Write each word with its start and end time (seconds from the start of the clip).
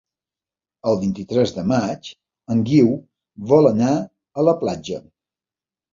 El 0.91 0.95
vint-i-tres 1.01 1.53
de 1.57 1.65
maig 1.73 2.09
en 2.55 2.63
Guiu 2.71 2.89
vol 3.53 3.71
anar 3.73 3.93
a 4.43 4.47
la 4.51 4.57
platja. 4.65 4.99